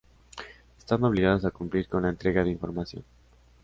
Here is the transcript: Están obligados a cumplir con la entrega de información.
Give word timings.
Están 0.79 1.03
obligados 1.03 1.45
a 1.45 1.51
cumplir 1.51 1.87
con 1.87 2.01
la 2.01 2.09
entrega 2.09 2.43
de 2.43 2.49
información. 2.49 3.03